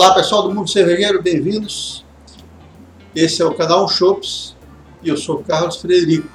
[0.00, 2.04] Olá pessoal do Mundo Cervejeiro, bem-vindos.
[3.16, 4.54] Esse é o canal Shops
[5.02, 6.28] e eu sou Carlos Frederico.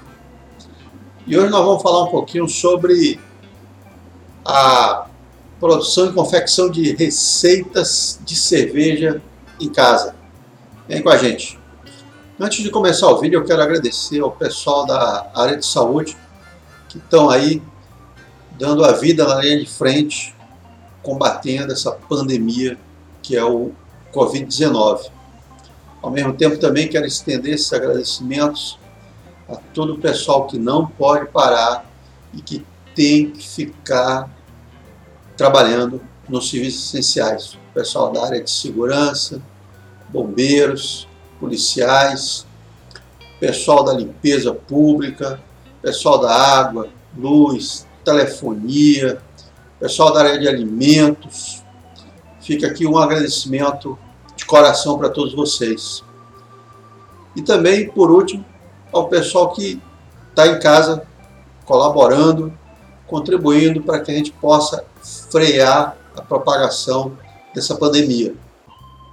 [1.25, 3.17] E hoje nós vamos falar um pouquinho sobre
[4.43, 5.07] a
[5.61, 9.21] produção e confecção de receitas de cerveja
[9.57, 10.13] em casa.
[10.85, 11.57] Vem com a gente.
[12.37, 16.17] Antes de começar o vídeo, eu quero agradecer ao pessoal da área de saúde
[16.89, 17.63] que estão aí
[18.59, 20.35] dando a vida na linha de frente,
[21.01, 22.77] combatendo essa pandemia
[23.23, 23.71] que é o
[24.13, 25.09] Covid-19.
[26.01, 28.77] Ao mesmo tempo, também quero estender esses agradecimentos
[29.49, 31.89] a todo o pessoal que não pode parar
[32.33, 34.29] e que tem que ficar
[35.35, 37.53] trabalhando nos serviços essenciais.
[37.53, 39.41] O pessoal da área de segurança,
[40.09, 41.07] bombeiros,
[41.39, 42.45] policiais,
[43.39, 45.39] pessoal da limpeza pública,
[45.81, 49.21] pessoal da água, luz, telefonia,
[49.79, 51.62] pessoal da área de alimentos.
[52.43, 53.97] Fica aqui um agradecimento
[54.35, 56.03] de coração para todos vocês.
[57.35, 58.45] E também, por último,
[58.91, 59.81] ao pessoal que
[60.29, 61.07] está em casa
[61.65, 62.53] colaborando,
[63.07, 64.83] contribuindo para que a gente possa
[65.31, 67.17] frear a propagação
[67.55, 68.35] dessa pandemia.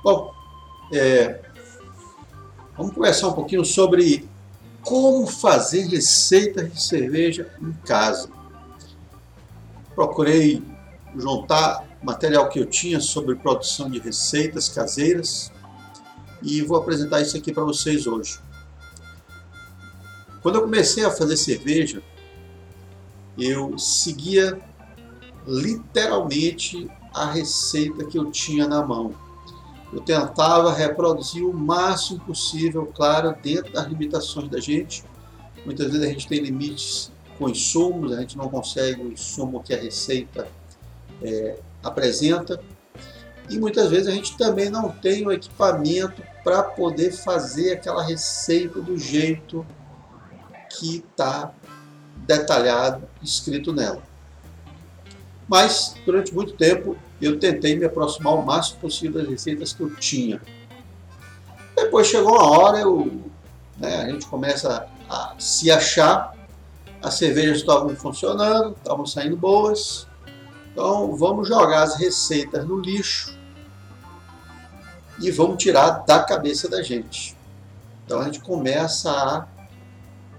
[0.02, 0.32] Bom,
[0.92, 1.40] é,
[2.76, 4.28] vamos conversar um pouquinho sobre
[4.82, 8.28] como fazer receitas de cerveja em casa.
[9.94, 10.62] Procurei
[11.16, 15.52] juntar material que eu tinha sobre produção de receitas caseiras
[16.42, 18.40] e vou apresentar isso aqui para vocês hoje.
[20.42, 22.02] Quando eu comecei a fazer cerveja,
[23.38, 24.58] eu seguia
[25.46, 29.14] literalmente a receita que eu tinha na mão.
[29.92, 35.04] Eu tentava reproduzir o máximo possível, claro, dentro das limitações da gente.
[35.66, 39.74] Muitas vezes a gente tem limites com insumos, a gente não consegue o insumo que
[39.74, 40.48] a receita
[41.22, 42.60] é, apresenta.
[43.48, 48.80] E muitas vezes a gente também não tem o equipamento para poder fazer aquela receita
[48.80, 49.66] do jeito
[50.70, 51.52] que está
[52.16, 54.02] detalhado, escrito nela.
[55.48, 59.94] Mas, durante muito tempo, eu tentei me aproximar o máximo possível das receitas que eu
[59.96, 60.40] tinha.
[61.74, 63.20] Depois chegou uma hora, eu,
[63.76, 66.36] né, a gente começa a se achar,
[67.02, 70.06] as cervejas estavam funcionando, estavam saindo boas,
[70.72, 73.38] então vamos jogar as receitas no lixo
[75.20, 77.36] e vamos tirar da cabeça da gente.
[78.04, 79.46] Então a gente começa a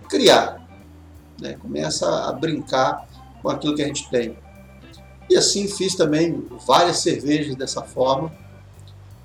[0.10, 0.62] criar,
[1.40, 1.54] né?
[1.54, 3.08] começa a brincar
[3.42, 4.38] com aquilo que a gente tem.
[5.30, 8.32] E assim fiz também várias cervejas dessa forma.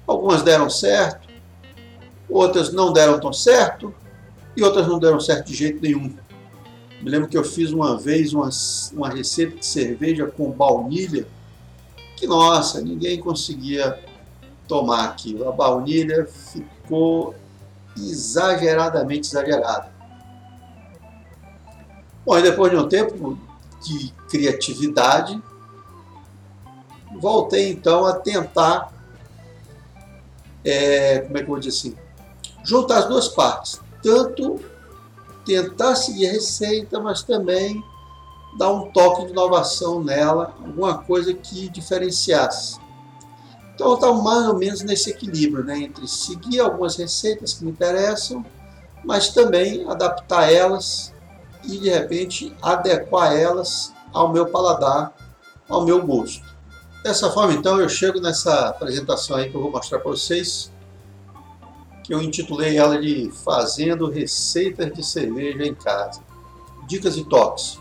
[0.07, 1.29] Algumas deram certo,
[2.29, 3.93] outras não deram tão certo
[4.57, 6.15] e outras não deram certo de jeito nenhum.
[7.07, 8.51] Me lembro que eu fiz uma vez uma,
[8.93, 11.25] uma receita de cerveja com baunilha
[12.17, 13.97] que, nossa, ninguém conseguia
[14.67, 15.49] tomar aquilo.
[15.49, 17.33] A baunilha ficou
[17.97, 19.89] exageradamente exagerada.
[22.25, 23.39] Bom, e depois de um tempo
[23.85, 25.41] de criatividade,
[27.21, 28.93] voltei então a tentar,
[30.65, 31.97] é, como é que eu vou dizer assim,
[32.65, 34.59] juntar as duas partes, tanto
[35.47, 37.83] tentar seguir a receita, mas também
[38.59, 42.79] dar um toque de inovação nela, alguma coisa que diferenciasse.
[43.75, 48.45] Então está mais ou menos nesse equilíbrio, né, entre seguir algumas receitas que me interessam,
[49.05, 51.15] mas também adaptar elas
[51.63, 55.15] e de repente adequar elas ao meu paladar,
[55.69, 56.45] ao meu gosto.
[57.03, 60.73] Dessa forma, então, eu chego nessa apresentação aí que eu vou mostrar para vocês,
[62.07, 66.23] que eu intitulei ela de Fazendo Receitas de Cerveja em Casa.
[66.87, 67.81] Dicas e toques.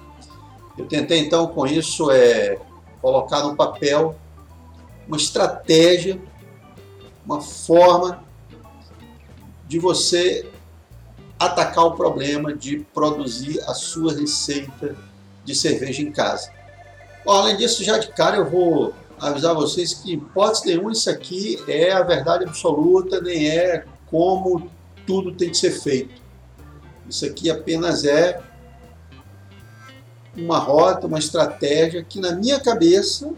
[0.76, 2.60] Eu tentei, então, com isso, é,
[3.00, 4.16] colocar no papel
[5.08, 6.20] uma estratégia,
[7.24, 8.24] uma forma
[9.68, 10.50] de você
[11.38, 14.96] atacar o problema de produzir a sua receita
[15.44, 16.52] de cerveja em casa.
[17.24, 21.10] Bom, além disso, já de cara eu vou avisar vocês que, em hipótese nenhuma, isso
[21.12, 24.72] aqui é a verdade absoluta, nem é como
[25.06, 26.22] tudo tem que ser feito.
[27.06, 28.42] Isso aqui apenas é
[30.38, 33.34] uma rota, uma estratégia que, na minha cabeça,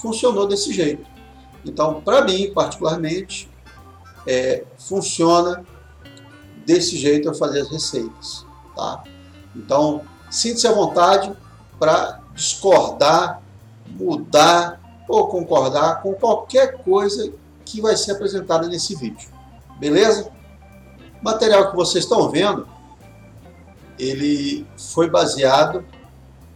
[0.00, 1.06] funcionou desse jeito.
[1.64, 3.48] Então, para mim, particularmente,
[4.26, 5.64] é, funciona
[6.66, 8.44] desse jeito eu fazer as receitas.
[8.74, 9.04] Tá?
[9.54, 11.32] Então, sinta-se à vontade
[11.78, 13.40] para discordar,
[13.86, 17.32] mudar, ou concordar com qualquer coisa
[17.64, 19.31] que vai ser apresentada nesse vídeo.
[19.82, 20.30] Beleza?
[21.20, 22.68] O material que vocês estão vendo,
[23.98, 25.84] ele foi baseado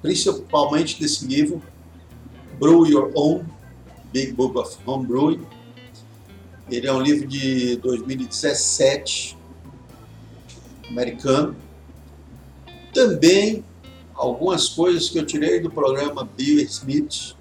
[0.01, 1.61] principalmente nesse livro
[2.57, 3.45] Brew Your Own,
[4.13, 5.45] Big Book of Home Brewing.
[6.71, 9.37] Ele é um livro de 2017,
[10.89, 11.57] americano.
[12.95, 13.65] Também
[14.15, 17.35] algumas coisas que eu tirei do programa Bill Smith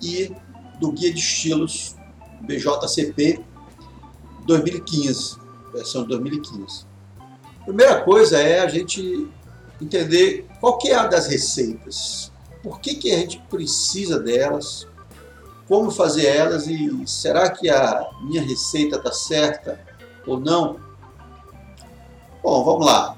[0.00, 0.30] e
[0.78, 1.96] do Guia de Estilos
[2.42, 3.42] BJCP
[4.44, 5.36] 2015,
[5.72, 6.86] versão de 2015.
[7.64, 9.28] Primeira coisa é a gente
[9.80, 12.32] entender qual que é a das receitas,
[12.62, 14.86] por que, que a gente precisa delas,
[15.68, 19.80] como fazer elas e será que a minha receita está certa
[20.26, 20.78] ou não?
[22.42, 23.16] Bom, vamos lá.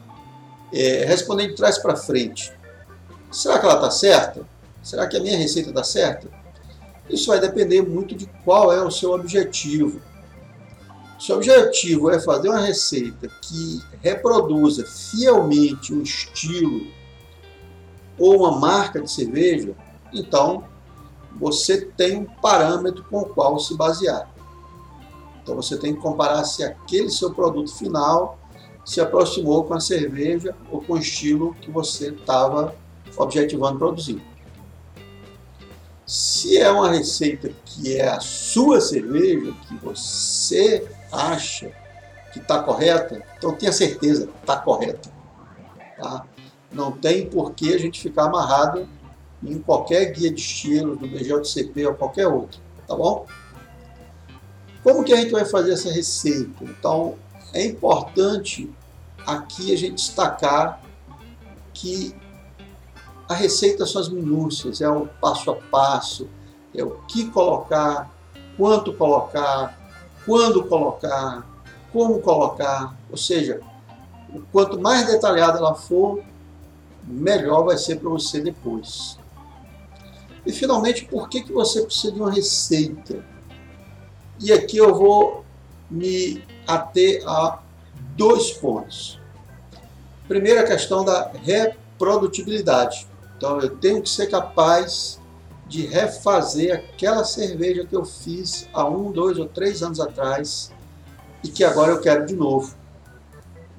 [0.73, 2.53] É, respondendo de trás para frente.
[3.31, 4.47] Será que ela está certa?
[4.83, 6.29] Será que a minha receita está certa?
[7.09, 10.01] Isso vai depender muito de qual é o seu objetivo.
[11.19, 16.87] Se o objetivo é fazer uma receita que reproduza fielmente um estilo
[18.19, 19.75] ou uma marca de cerveja,
[20.13, 20.65] então
[21.39, 24.31] você tem um parâmetro com o qual se basear.
[25.43, 28.39] Então você tem que comparar se aquele seu produto final
[28.85, 32.75] se aproximou com a cerveja ou com o estilo que você estava
[33.17, 34.23] objetivando produzir.
[36.07, 40.87] Se é uma receita que é a sua cerveja, que você
[41.17, 41.73] acha
[42.33, 45.11] que está correta, então tenha certeza está correta.
[45.97, 46.27] Tá?
[46.71, 48.89] Não tem por que a gente ficar amarrado
[49.43, 53.27] em qualquer guia de estilo do BGLCP ou qualquer outro, tá bom?
[54.83, 56.63] Como que a gente vai fazer essa receita?
[56.63, 57.17] Então,
[57.53, 58.71] é importante
[59.27, 60.81] aqui a gente destacar
[61.73, 62.15] que
[63.29, 66.29] a receita são as minúcias, é o passo a passo,
[66.75, 68.11] é o que colocar,
[68.57, 69.86] quanto colocar,
[70.27, 71.47] quando colocar,
[71.93, 73.61] como colocar, ou seja,
[74.53, 76.23] quanto mais detalhada ela for,
[77.05, 79.17] melhor vai ser para você depois.
[80.45, 83.25] E finalmente, por que, que você precisa de uma receita?
[84.41, 85.45] E aqui eu vou
[85.91, 87.61] me ater a
[88.17, 89.21] dois pontos.
[90.27, 93.07] Primeiro, a questão da reprodutibilidade.
[93.37, 95.21] Então eu tenho que ser capaz
[95.67, 100.73] de refazer aquela cerveja que eu fiz há um, dois ou três anos atrás
[101.43, 102.75] e que agora eu quero de novo.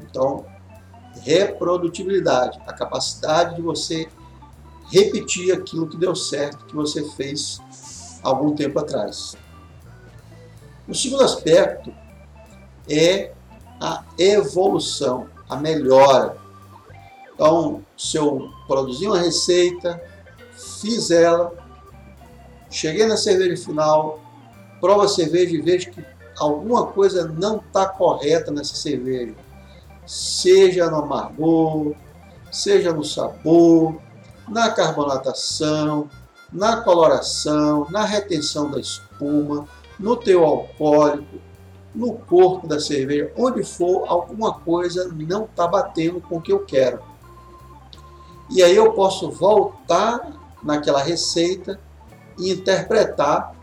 [0.01, 0.45] Então,
[1.22, 4.07] reprodutibilidade, a capacidade de você
[4.92, 7.60] repetir aquilo que deu certo, que você fez
[8.22, 9.36] algum tempo atrás.
[10.88, 11.94] O segundo aspecto
[12.89, 13.34] é
[13.80, 16.38] a evolução, a melhora.
[17.34, 20.01] Então, se eu produzir uma receita,
[20.81, 21.66] fiz ela,
[22.69, 24.19] cheguei na cerveja final,
[24.79, 26.03] provo a cerveja e vejo que
[26.37, 29.33] alguma coisa não está correta nessa cerveja.
[30.05, 31.93] Seja no amargor,
[32.51, 33.97] seja no sabor,
[34.47, 36.09] na carbonatação,
[36.51, 39.67] na coloração, na retenção da espuma,
[39.99, 41.39] no teu alcoólico,
[41.93, 46.59] no corpo da cerveja, onde for, alguma coisa não está batendo com o que eu
[46.59, 47.01] quero.
[48.49, 50.31] E aí eu posso voltar
[50.63, 51.79] naquela receita
[52.38, 53.56] e interpretar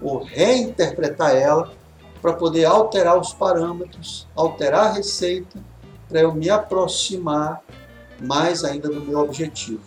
[0.00, 1.72] ou reinterpretar ela
[2.20, 5.58] para poder alterar os parâmetros, alterar a receita
[6.08, 7.62] para eu me aproximar
[8.20, 9.80] mais ainda do meu objetivo.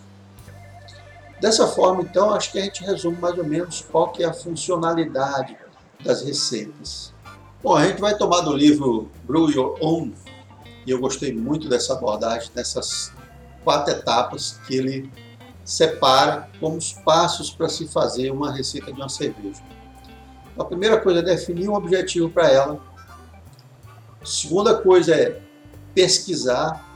[1.40, 4.32] Dessa forma, então, acho que a gente resume mais ou menos qual que é a
[4.32, 5.56] funcionalidade
[6.02, 7.12] das receitas.
[7.62, 10.12] Bom, a gente vai tomar do livro Brew Your Own,
[10.86, 13.12] e eu gostei muito dessa abordagem, dessas
[13.64, 15.10] quatro etapas que ele
[15.64, 19.62] separa como os passos para se fazer uma receita de uma cerveja.
[20.58, 22.80] A primeira coisa é definir um objetivo para ela.
[24.20, 25.40] A segunda coisa é
[25.94, 26.88] pesquisar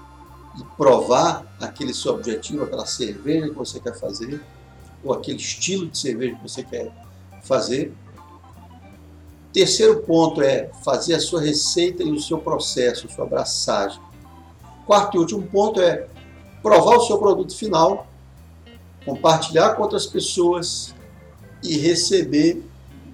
[0.58, 4.42] e provar aquele seu objetivo, aquela cerveja que você quer fazer,
[5.02, 6.92] ou aquele estilo de cerveja que você quer
[7.42, 7.94] fazer.
[9.52, 14.00] Terceiro ponto é fazer a sua receita e o seu processo, sua abraçagem.
[14.84, 16.06] Quarto e último ponto é
[16.62, 18.06] provar o seu produto final,
[19.06, 20.92] compartilhar com outras pessoas
[21.62, 22.62] e receber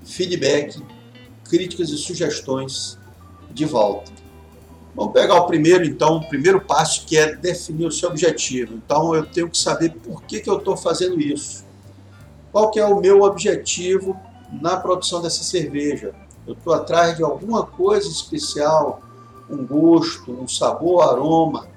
[0.03, 0.83] feedback,
[1.45, 2.99] críticas e sugestões
[3.51, 4.11] de volta.
[4.95, 8.75] Vamos pegar o primeiro, então, o primeiro passo que é definir o seu objetivo.
[8.75, 11.65] Então, eu tenho que saber por que, que eu estou fazendo isso.
[12.51, 14.19] Qual que é o meu objetivo
[14.61, 16.15] na produção dessa cerveja?
[16.47, 19.03] Eu estou atrás de alguma coisa especial,
[19.49, 21.69] um gosto, um sabor, aroma,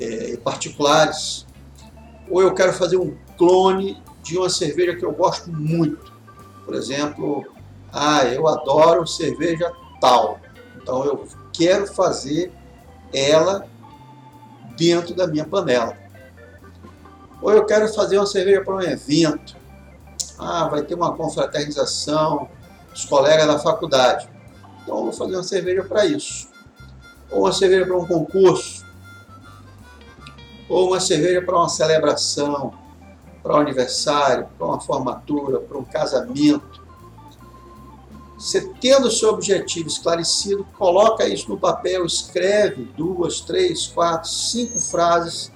[0.00, 1.46] é, particulares,
[2.30, 6.12] ou eu quero fazer um clone de uma cerveja que eu gosto muito.
[6.64, 7.46] Por exemplo,
[7.92, 10.38] ah, eu adoro cerveja tal,
[10.76, 12.52] então eu quero fazer
[13.12, 13.66] ela
[14.76, 15.96] dentro da minha panela.
[17.40, 19.56] Ou eu quero fazer uma cerveja para um evento.
[20.38, 22.48] Ah, vai ter uma confraternização
[22.92, 24.28] dos colegas da faculdade.
[24.82, 26.48] Então eu vou fazer uma cerveja para isso.
[27.30, 28.77] Ou uma cerveja para um concurso.
[30.68, 32.74] Ou uma cerveja para uma celebração,
[33.42, 36.86] para um aniversário, para uma formatura, para um casamento.
[38.38, 44.78] Você tendo o seu objetivo esclarecido, coloca isso no papel, escreve duas, três, quatro, cinco
[44.78, 45.50] frases,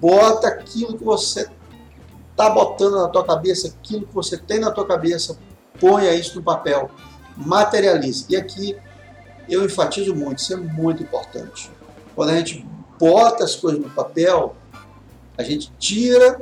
[0.00, 1.48] bota aquilo que você
[2.30, 5.38] está botando na tua cabeça, aquilo que você tem na tua cabeça,
[5.78, 6.90] ponha isso no papel,
[7.36, 8.24] materialize.
[8.28, 8.76] E aqui
[9.48, 11.70] eu enfatizo muito, isso é muito importante.
[12.14, 12.66] Quando a gente
[12.98, 14.56] bota as coisas no papel,
[15.36, 16.40] a gente tira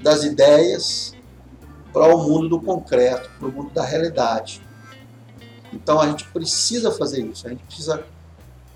[0.00, 1.14] das ideias
[1.92, 4.62] para o mundo do concreto, para o mundo da realidade.
[5.72, 8.04] Então a gente precisa fazer isso, a gente precisa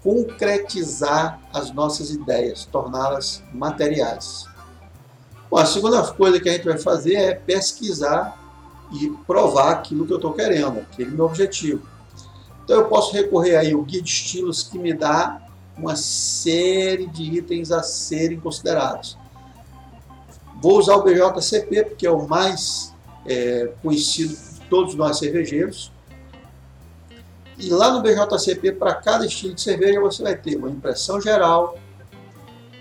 [0.03, 4.47] concretizar as nossas ideias, torná-las materiais.
[5.51, 8.39] Bom, a segunda coisa que a gente vai fazer é pesquisar
[8.93, 11.87] e provar aquilo que eu estou querendo, aquele meu objetivo.
[12.65, 15.48] Então eu posso recorrer aí ao guia de estilos que me dá
[15.79, 19.17] uma série de itens a serem considerados.
[20.61, 22.93] Vou usar o BJCP porque é o mais
[23.25, 25.93] é, conhecido de todos nós cervejeiros.
[27.57, 31.77] E lá no BJCP, para cada estilo de cerveja, você vai ter uma impressão geral,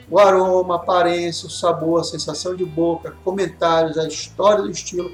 [0.10, 5.12] o aroma, a aparência, o sabor, a sensação de boca, comentários, a história do estilo,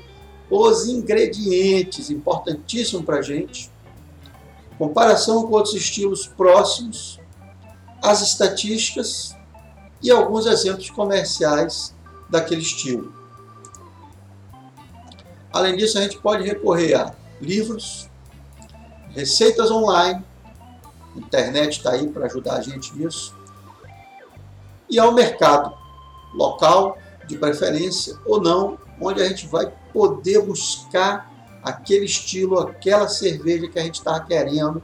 [0.49, 3.71] os ingredientes, importantíssimo para a gente,
[4.77, 7.19] comparação com outros estilos próximos,
[8.03, 9.33] as estatísticas
[10.01, 11.95] e alguns exemplos comerciais
[12.29, 13.13] daquele estilo.
[15.53, 18.10] Além disso, a gente pode recorrer a livros,
[19.12, 20.22] receitas online,
[21.15, 23.33] a internet está aí para ajudar a gente nisso,
[24.89, 25.74] e ao mercado
[26.33, 31.31] local, de preferência, ou não, onde a gente vai poder buscar
[31.63, 34.83] aquele estilo, aquela cerveja que a gente está querendo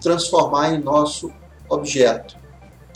[0.00, 1.30] transformar em nosso
[1.68, 2.37] objeto.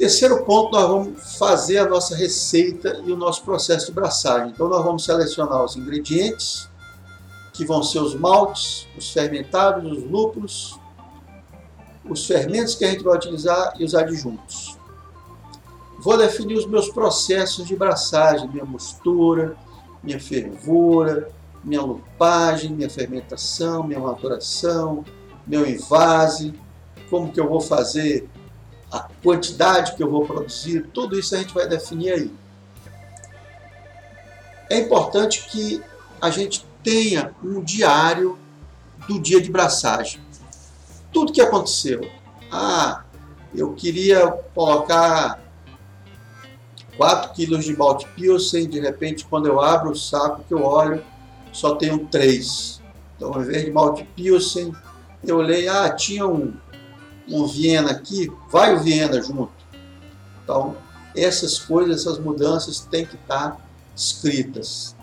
[0.02, 4.48] Terceiro ponto, nós vamos fazer a nossa receita e o nosso processo de braçagem.
[4.48, 6.68] Então nós vamos selecionar os ingredientes,
[7.52, 10.76] que vão ser os maltes, os fermentados, os lúpulos,
[12.04, 14.76] os fermentos que a gente vai utilizar e os adjuntos.
[16.00, 19.56] Vou definir os meus processos de braçagem, minha mostura,
[20.02, 21.28] minha fervura,
[21.62, 25.04] minha lupagem, minha fermentação, minha maturação,
[25.46, 26.52] meu invase,
[27.08, 28.28] como que eu vou fazer
[28.92, 32.34] a quantidade que eu vou produzir, tudo isso a gente vai definir aí.
[34.68, 35.82] É importante que
[36.20, 38.38] a gente tenha um diário
[39.08, 40.20] do dia de braçagem.
[41.10, 42.06] Tudo que aconteceu.
[42.50, 43.02] Ah,
[43.54, 45.40] eu queria colocar
[46.96, 51.02] 4 quilos de Malt Pilsen, de repente quando eu abro o saco que eu olho,
[51.50, 52.82] só tenho 3.
[53.16, 54.74] Então ao invés de Malt Pilsen,
[55.24, 56.52] eu olhei, ah, tinha um,
[57.28, 59.52] um Viena aqui, vai o Viena junto.
[60.42, 60.76] Então
[61.14, 63.58] essas coisas, essas mudanças têm que estar
[63.94, 64.96] escritas.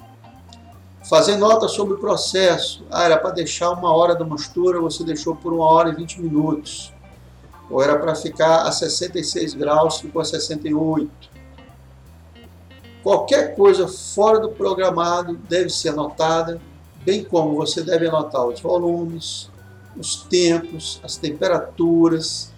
[1.08, 2.86] Fazer nota sobre o processo.
[2.92, 6.22] Ah, era para deixar uma hora da mostura, você deixou por uma hora e 20
[6.22, 6.94] minutos.
[7.70, 11.10] Ou era para ficar a 66 graus, ficou a 68.
[13.02, 16.60] Qualquer coisa fora do programado deve ser anotada,
[17.04, 19.50] bem como você deve anotar os volumes,
[20.00, 22.52] os tempos, as temperaturas,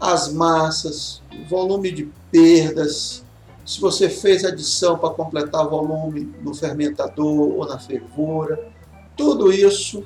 [0.00, 3.24] as massas, o volume de perdas,
[3.64, 8.72] se você fez adição para completar volume no fermentador ou na fervura,
[9.16, 10.04] tudo isso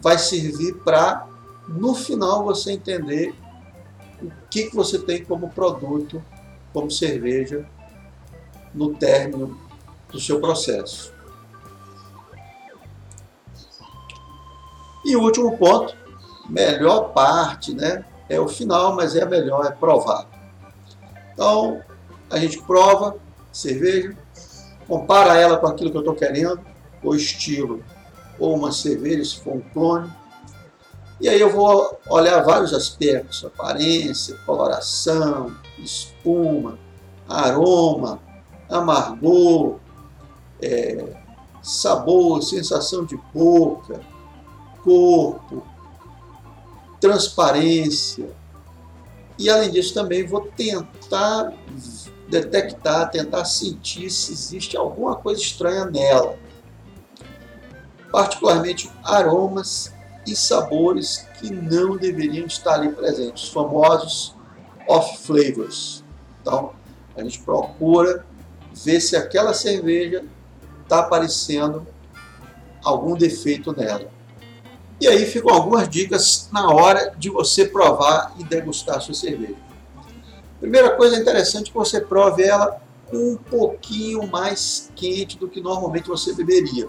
[0.00, 1.28] vai servir para,
[1.68, 3.34] no final, você entender
[4.22, 6.24] o que, que você tem como produto,
[6.72, 7.68] como cerveja,
[8.74, 9.58] no término
[10.10, 11.12] do seu processo.
[15.08, 15.96] E o último ponto,
[16.50, 18.04] melhor parte, né?
[18.28, 20.26] É o final, mas é a melhor, é provar.
[21.32, 21.80] Então,
[22.28, 23.16] a gente prova
[23.50, 24.14] cerveja,
[24.86, 26.60] compara ela com aquilo que eu estou querendo,
[27.02, 27.82] o estilo,
[28.38, 30.12] ou uma cerveja, se for um clone.
[31.18, 36.78] E aí eu vou olhar vários aspectos, aparência, coloração, espuma,
[37.26, 38.20] aroma,
[38.68, 39.78] amargor,
[40.60, 41.16] é,
[41.62, 44.02] sabor, sensação de boca,
[44.88, 45.62] corpo,
[46.98, 48.30] transparência.
[49.38, 51.52] E além disso também vou tentar
[52.26, 56.38] detectar, tentar sentir se existe alguma coisa estranha nela.
[58.10, 59.92] Particularmente aromas
[60.26, 64.34] e sabores que não deveriam estar ali presentes, os famosos
[64.88, 66.02] off flavors.
[66.40, 66.72] Então,
[67.14, 68.24] a gente procura
[68.72, 70.24] ver se aquela cerveja
[70.82, 71.86] está aparecendo
[72.82, 74.17] algum defeito nela.
[75.00, 79.56] E aí ficam algumas dicas na hora de você provar e degustar a sua cerveja.
[80.60, 82.80] Primeira coisa interessante é que você prove ela
[83.12, 86.88] um pouquinho mais quente do que normalmente você beberia.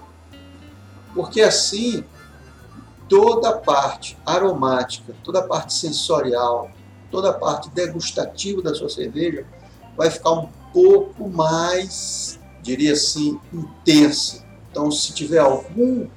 [1.14, 2.04] Porque assim,
[3.08, 6.72] toda a parte aromática, toda a parte sensorial,
[7.12, 9.46] toda a parte degustativa da sua cerveja
[9.96, 14.46] vai ficar um pouco mais, diria assim, intensa.
[14.72, 16.08] Então, se tiver algum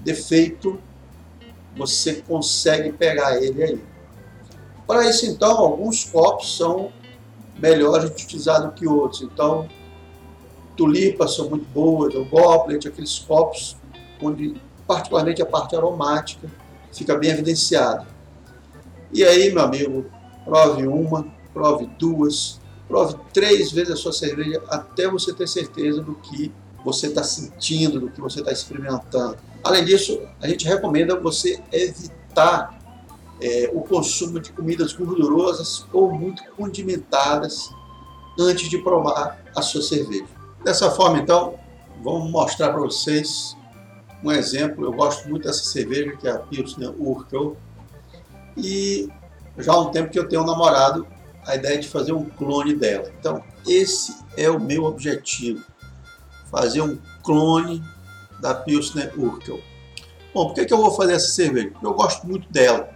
[0.00, 0.78] defeito,
[1.76, 3.84] você consegue pegar ele aí.
[4.86, 6.92] Para isso, então, alguns copos são
[7.58, 9.22] melhores do que outros.
[9.22, 9.68] Então,
[10.76, 13.76] tulipas são muito boas, o goblet, aqueles copos
[14.20, 14.54] onde
[14.86, 16.48] particularmente a parte aromática
[16.92, 18.06] fica bem evidenciada.
[19.12, 20.06] E aí, meu amigo,
[20.44, 26.14] prove uma, prove duas, prove três vezes a sua cerveja até você ter certeza do
[26.14, 26.52] que
[26.84, 29.36] você está sentindo, do que você está experimentando.
[29.62, 32.78] Além disso, a gente recomenda você evitar
[33.40, 37.70] é, o consumo de comidas gordurosas ou muito condimentadas
[38.38, 40.26] antes de provar a sua cerveja.
[40.64, 41.54] Dessa forma, então,
[42.02, 43.56] vamos mostrar para vocês
[44.22, 44.84] um exemplo.
[44.84, 47.56] Eu gosto muito dessa cerveja, que é a Pilsner Urkel.
[48.56, 49.08] E
[49.58, 51.06] já há um tempo que eu tenho um namorado,
[51.46, 53.10] a ideia de fazer um clone dela.
[53.18, 55.64] Então, esse é o meu objetivo.
[56.52, 57.82] Fazer um clone
[58.40, 59.60] da Pilsner Urkel.
[60.34, 61.70] Bom, por que, que eu vou fazer essa cerveja?
[61.70, 62.90] Porque eu gosto muito dela.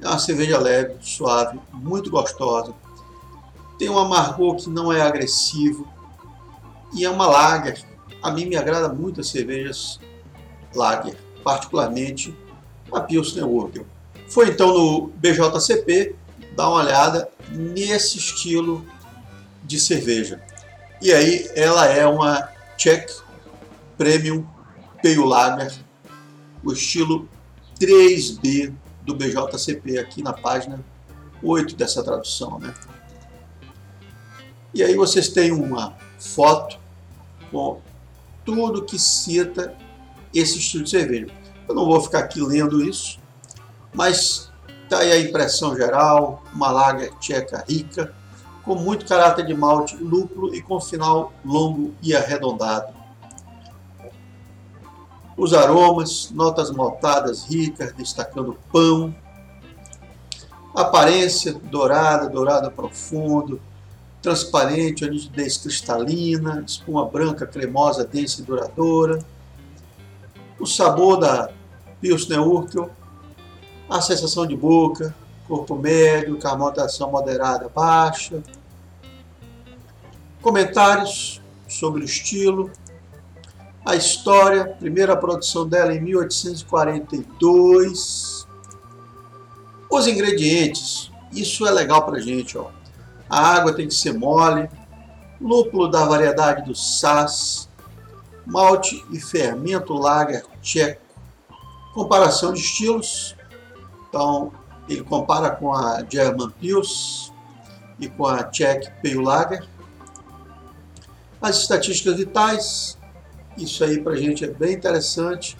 [0.00, 2.72] É uma cerveja leve, suave, muito gostosa.
[3.78, 5.86] Tem um amargor que não é agressivo.
[6.94, 7.84] E é uma lager.
[8.22, 9.98] A mim me agrada muito as cervejas
[10.74, 12.34] lager, particularmente
[12.92, 13.86] a Pilsner Urquell.
[14.28, 16.14] Foi então no BJCP
[16.56, 18.84] dar uma olhada nesse estilo
[19.62, 20.42] de cerveja.
[21.00, 23.22] E aí ela é uma Czech
[23.96, 24.46] Premium
[25.02, 25.72] Pale Lager,
[26.62, 27.28] o estilo
[27.80, 30.82] 3B do BJCP aqui na página
[31.42, 32.74] 8 dessa tradução, né?
[34.72, 36.78] E aí vocês têm uma foto
[37.50, 37.80] com
[38.44, 39.74] tudo que cita
[40.34, 41.26] esse estilo de cerveja.
[41.68, 43.18] Eu não vou ficar aqui lendo isso,
[43.92, 44.50] mas
[44.82, 48.14] está aí a impressão geral, uma lager tcheca rica,
[48.64, 52.94] com muito caráter de malte, lúpulo e com final longo e arredondado.
[55.36, 59.14] Os aromas, notas maltadas ricas, destacando pão,
[60.74, 63.60] aparência dourada, dourada profundo,
[64.22, 69.18] transparente, a nitidez cristalina, espuma branca, cremosa, densa e duradoura,
[70.58, 71.50] o sabor da
[72.00, 72.90] Pilsner Urquell,
[73.90, 75.14] a sensação de boca,
[75.46, 78.42] corpo médio, carbonatação moderada baixa,
[80.40, 82.70] comentários sobre o estilo,
[83.84, 88.46] a história, primeira produção dela em 1842.
[89.90, 92.70] Os ingredientes, isso é legal pra gente, ó.
[93.28, 94.70] A água tem que ser mole,
[95.40, 97.68] lúpulo da variedade do Sass,
[98.46, 101.02] malte e fermento lager tcheco.
[101.92, 103.34] Comparação de estilos,
[104.08, 104.52] então
[104.88, 107.32] ele compara com a German Pils
[107.98, 109.66] e com a Czech Pale Lager.
[111.40, 112.98] As estatísticas vitais,
[113.56, 115.56] isso aí para a gente é bem interessante.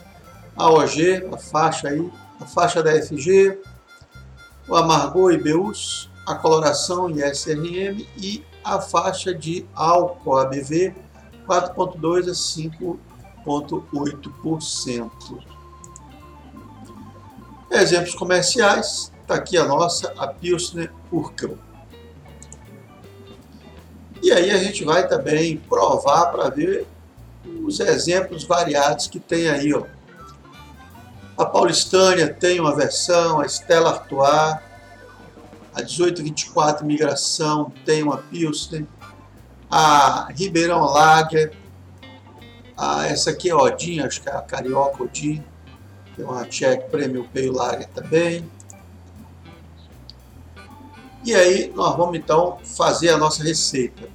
[0.57, 2.11] A OG, a faixa aí,
[2.41, 3.59] a faixa da FG,
[4.69, 10.95] o amargor IBUs, a coloração em SRM e a faixa de álcool ABV
[11.47, 12.33] 4.2 a
[13.45, 15.11] 5.8%.
[17.71, 21.59] Exemplos comerciais, está aqui a nossa, a Pilsner Urkel.
[24.23, 26.87] E aí a gente vai também provar para ver
[27.63, 29.73] os exemplos variados que tem aí.
[29.75, 29.85] Ó.
[31.37, 34.59] A Paulistânia tem uma versão, a Stella Artois,
[35.75, 38.87] a 1824 Migração tem uma Pilsen,
[39.71, 41.53] a Ribeirão Lager,
[42.77, 45.43] a, essa aqui é Odin, acho que é a Carioca Odin,
[46.15, 48.49] tem uma Czech Premium Pale Lager também.
[51.25, 54.09] E aí nós vamos então fazer a nossa receita.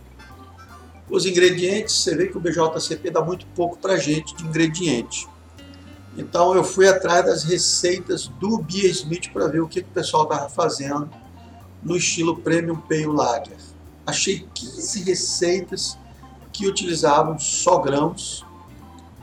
[1.10, 5.28] Os ingredientes, você vê que o BJCP dá muito pouco para gente de ingrediente.
[6.16, 9.94] Então eu fui atrás das receitas do Bia Smith para ver o que, que o
[9.94, 11.10] pessoal estava fazendo
[11.82, 13.58] no estilo Premium Pale Lager.
[14.06, 15.98] Achei 15 receitas
[16.52, 18.46] que utilizavam só grãos,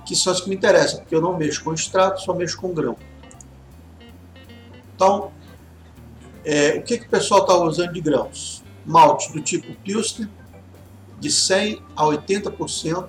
[0.05, 2.73] que são as que me interessam, porque eu não mexo com extrato, só mexo com
[2.73, 2.97] grão.
[4.95, 5.31] Então,
[6.47, 8.63] é, o que, que o pessoal estava usando de grãos?
[8.85, 10.29] Malte do tipo Pilsner,
[11.19, 13.09] de 100% a 80%,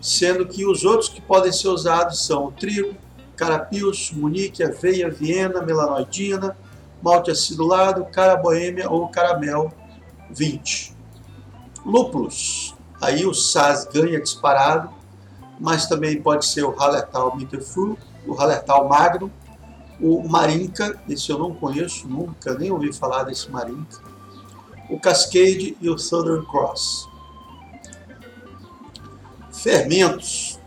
[0.00, 2.96] sendo que os outros que podem ser usados são o trigo,
[3.36, 6.56] carapios, munique, aveia, viena, melanoidina,
[7.00, 9.72] malte acidulado, cara boêmia ou caramel
[10.30, 10.92] 20.
[11.86, 14.90] Lúpulos, aí o SAS ganha disparado,
[15.60, 19.30] mas também pode ser o Hallertau Mittelfru, o Hallertau Magno,
[20.00, 24.00] o Marinka, esse eu não conheço, nunca nem ouvi falar desse Marinka,
[24.88, 27.08] o Cascade e o Southern Cross.
[29.52, 30.58] Fermentos.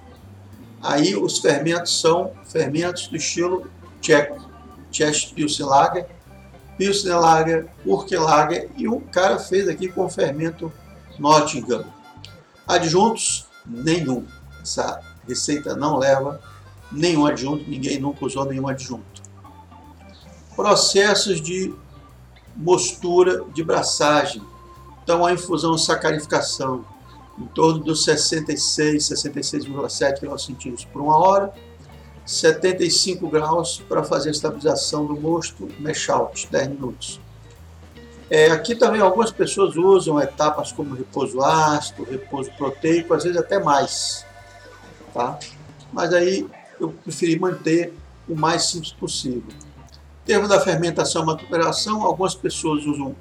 [0.81, 3.67] Aí os fermentos são fermentos do estilo
[4.01, 4.49] tcheco,
[4.91, 6.07] Czech Pilsen Lager,
[6.77, 10.71] Pilsner Lager, Urke Lager e um cara fez aqui com fermento
[11.19, 11.85] Nottingham.
[12.67, 14.25] Adjuntos, nenhum.
[14.61, 16.41] Essa receita não leva
[16.91, 19.12] nenhum adjunto, ninguém nunca usou nenhum adjunto.
[20.55, 21.73] Processos de
[22.55, 24.41] mostura de braçagem.
[25.03, 26.85] Então a infusão sacarificação
[27.37, 31.53] em torno dos 66, 66,7 graus centígrados por uma hora
[32.25, 37.19] 75 graus para fazer a estabilização do mosto, mesh out, 10 minutos.
[38.29, 43.59] É, aqui também algumas pessoas usam etapas como repouso ácido, repouso proteico, às vezes até
[43.59, 44.25] mais.
[45.13, 45.37] Tá?
[45.91, 46.47] Mas aí
[46.79, 47.93] eu preferi manter
[48.27, 49.43] o mais simples possível.
[50.23, 53.13] Em termos da fermentação e maturação, algumas pessoas usam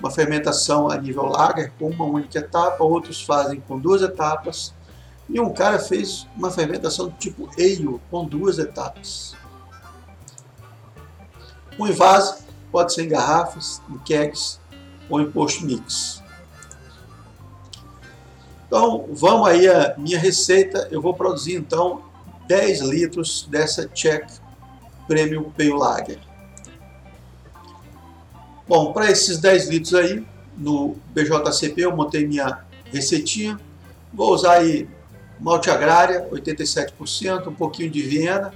[0.00, 4.74] uma fermentação a nível lager com uma única etapa, outros fazem com duas etapas,
[5.28, 9.36] e um cara fez uma fermentação do tipo ale com duas etapas.
[11.78, 14.58] Um invase pode ser em garrafas, em kegs
[15.08, 16.20] ou em post mix.
[18.66, 20.88] Então, vamos aí a minha receita.
[20.90, 22.02] Eu vou produzir então
[22.48, 24.40] 10 litros dessa Czech
[25.06, 26.18] Premium Pale Lager.
[28.68, 33.58] Bom, para esses 10 litros aí, no BJCP eu montei minha receitinha.
[34.12, 34.88] Vou usar aí
[35.38, 38.52] malte agrária, 87%, um pouquinho de Viena,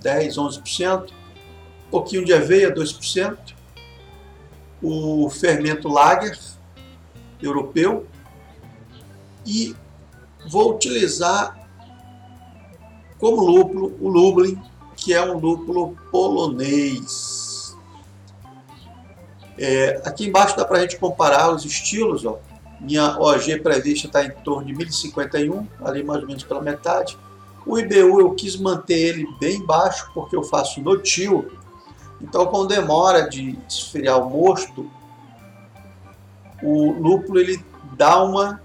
[0.00, 3.36] 10, 11%, um pouquinho de aveia, 2%,
[4.82, 6.38] o fermento Lager
[7.42, 8.06] europeu
[9.44, 9.74] e
[10.48, 11.68] vou utilizar
[13.18, 14.60] como lúpulo o Lublin,
[15.06, 17.76] que é um lúpulo polonês.
[19.56, 22.40] É, aqui embaixo dá para a gente comparar os estilos, ó.
[22.80, 27.16] Minha OG prevista está em torno de 1051, ali mais ou menos pela metade.
[27.64, 31.52] O IBU eu quis manter ele bem baixo porque eu faço no tio.
[32.20, 34.90] Então, com demora de esfriar o mosto,
[36.60, 37.64] o lúpulo ele
[37.96, 38.60] dá uma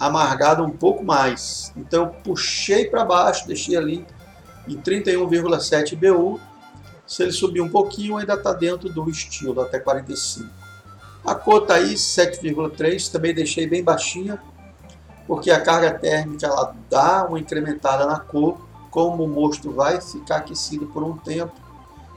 [0.00, 1.72] amargada um pouco mais.
[1.76, 4.04] Então, eu puxei para baixo, deixei ali
[4.68, 6.40] em 31,7 IBU.
[7.06, 10.48] Se ele subir um pouquinho, ainda está dentro do estilo, até 45.
[11.24, 14.38] A está aí 7,3, também deixei bem baixinha,
[15.26, 18.58] porque a carga térmica ela dá uma incrementada na cor,
[18.90, 21.54] como o mosto vai ficar aquecido por um tempo,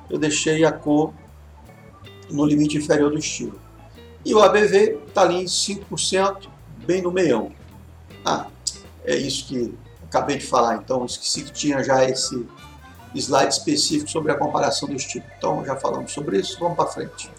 [0.09, 1.13] eu deixei a cor
[2.29, 3.59] no limite inferior do estilo.
[4.25, 6.49] E o ABV está ali em 5%,
[6.85, 7.51] bem no meião.
[8.25, 8.47] Ah,
[9.05, 9.73] é isso que
[10.07, 12.47] acabei de falar, então esqueci que tinha já esse
[13.13, 15.25] slide específico sobre a comparação do estilo.
[15.37, 17.29] Então já falamos sobre isso, vamos para frente.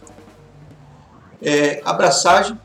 [1.40, 2.58] É, abraçagem,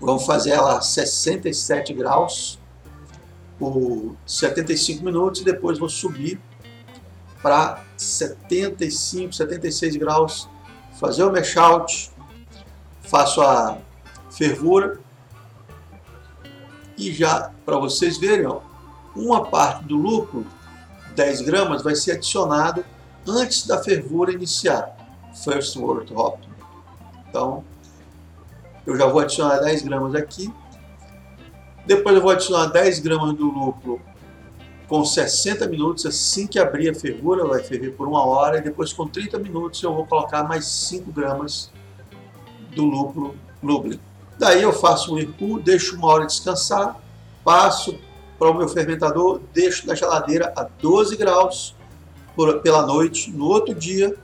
[0.00, 2.58] vamos fazer ela a 67 graus
[3.58, 6.40] por 75 minutos e depois vou subir
[7.42, 10.48] para 75, 76 graus,
[10.98, 12.10] fazer o mesh out,
[13.02, 13.78] faço a
[14.30, 15.00] fervura
[17.08, 18.60] e já para vocês verem, ó,
[19.14, 20.46] uma parte do lúpulo,
[21.14, 22.84] 10 gramas, vai ser adicionado
[23.26, 24.96] antes da fervura iniciar,
[25.44, 26.40] first word hop.
[27.28, 27.64] Então,
[28.86, 30.52] eu já vou adicionar 10 gramas aqui.
[31.86, 34.00] Depois eu vou adicionar 10 gramas do lúpulo
[34.88, 38.92] com 60 minutos, assim que abrir a fervura, vai ferver por uma hora, e depois
[38.92, 41.70] com 30 minutos eu vou colocar mais 5 gramas
[42.74, 43.98] do lúpulo Lublin.
[44.42, 47.00] Daí eu faço um recuo, deixo uma hora descansar,
[47.44, 47.96] passo
[48.36, 51.76] para o meu fermentador, deixo na geladeira a 12 graus
[52.34, 53.30] por, pela noite.
[53.30, 54.16] No outro dia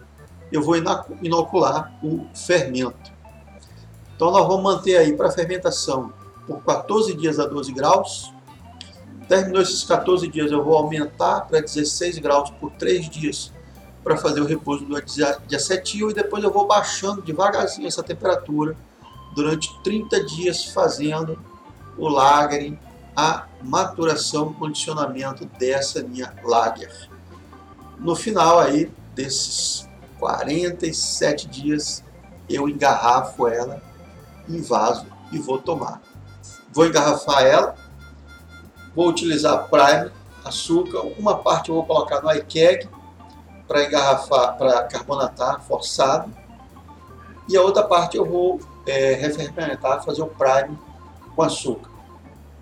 [0.51, 0.75] eu vou
[1.23, 3.13] inocular o fermento.
[4.17, 6.13] Então nós vamos manter aí para fermentação
[6.49, 8.35] por 14 dias a 12 graus.
[9.29, 13.53] Terminou esses 14 dias, eu vou aumentar para 16 graus por 3 dias
[14.03, 15.01] para fazer o repouso do
[15.47, 18.77] diacetil e depois eu vou baixando devagarzinho essa temperatura
[19.39, 21.39] durante 30 dias fazendo
[21.97, 22.77] o lagering,
[23.15, 27.09] a maturação, condicionamento dessa minha lager.
[28.01, 32.03] No final aí desses 47 dias
[32.51, 33.81] eu engarrafo ela
[34.49, 36.03] em vaso e vou tomar.
[36.73, 37.77] Vou engarrafar ela,
[38.93, 40.11] vou utilizar primer
[40.45, 42.89] açúcar, uma parte eu vou colocar no iKeg
[43.69, 46.35] para engarrafar, para carbonatar forçado,
[47.49, 50.77] e a outra parte eu vou é, refermentar, fazer o prime
[51.37, 51.91] com açúcar.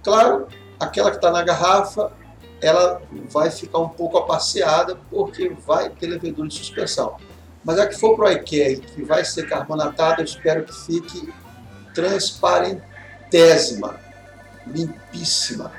[0.03, 0.47] Claro,
[0.79, 2.13] aquela que está na garrafa,
[2.61, 7.17] ela vai ficar um pouco apasseada porque vai ter levedura de suspensão.
[7.65, 11.33] Mas a que for para o iKeg, que vai ser carbonatada, eu espero que fique
[11.95, 13.97] transparentésima,
[14.67, 15.73] limpíssima.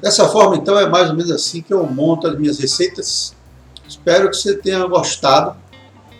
[0.00, 3.34] Dessa forma, então, é mais ou menos assim que eu monto as minhas receitas.
[3.86, 5.56] Espero que você tenha gostado.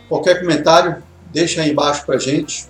[0.08, 2.68] Qualquer comentário, deixa aí embaixo para gente.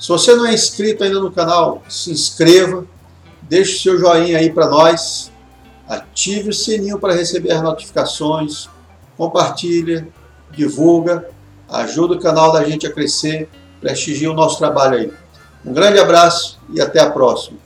[0.00, 2.86] Se você não é inscrito ainda no canal, se inscreva,
[3.42, 5.30] deixe seu joinha aí para nós,
[5.86, 8.66] ative o sininho para receber as notificações,
[9.14, 10.08] compartilha,
[10.50, 11.28] divulga,
[11.68, 13.46] ajuda o canal da gente a crescer,
[13.78, 15.12] prestigia o nosso trabalho aí.
[15.66, 17.58] Um grande abraço e até a próxima.